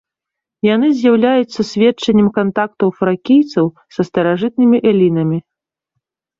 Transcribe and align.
Яны 0.67 0.87
з'яўляюцца 1.01 1.61
сведчаннем 1.73 2.29
кантактаў 2.39 2.89
фракійцаў 3.03 3.65
са 3.99 4.09
старажытнымі 4.11 4.77
элінамі. 4.93 5.37